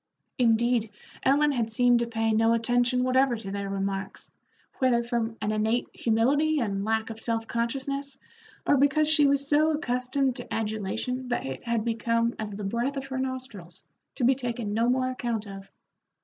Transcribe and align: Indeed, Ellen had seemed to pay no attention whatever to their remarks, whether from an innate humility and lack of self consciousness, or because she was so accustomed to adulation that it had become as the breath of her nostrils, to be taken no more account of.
Indeed, 0.39 0.89
Ellen 1.21 1.51
had 1.51 1.71
seemed 1.71 1.99
to 1.99 2.07
pay 2.07 2.31
no 2.33 2.53
attention 2.55 3.03
whatever 3.03 3.35
to 3.35 3.51
their 3.51 3.69
remarks, 3.69 4.31
whether 4.79 5.03
from 5.03 5.37
an 5.43 5.51
innate 5.51 5.89
humility 5.93 6.59
and 6.59 6.83
lack 6.83 7.11
of 7.11 7.19
self 7.19 7.45
consciousness, 7.45 8.17
or 8.65 8.77
because 8.77 9.07
she 9.07 9.27
was 9.27 9.47
so 9.47 9.69
accustomed 9.73 10.37
to 10.37 10.51
adulation 10.51 11.27
that 11.27 11.45
it 11.45 11.65
had 11.65 11.85
become 11.85 12.33
as 12.39 12.49
the 12.49 12.63
breath 12.63 12.97
of 12.97 13.05
her 13.05 13.19
nostrils, 13.19 13.85
to 14.15 14.23
be 14.23 14.33
taken 14.33 14.73
no 14.73 14.89
more 14.89 15.07
account 15.07 15.45
of. 15.45 15.69